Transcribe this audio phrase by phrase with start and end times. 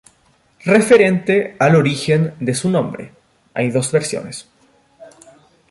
[0.65, 3.11] Referente al origen de su nombre,
[3.53, 4.47] hay dos versiones.